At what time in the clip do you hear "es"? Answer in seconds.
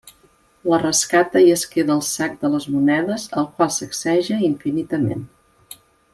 1.55-1.65